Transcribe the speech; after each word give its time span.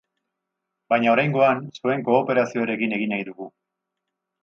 Baina 0.93 1.11
oraingoan, 1.17 1.63
zuen 1.81 2.03
kooperazioarekin 2.09 3.01
egin 3.01 3.17
nahi 3.17 3.31
dugu. 3.33 3.55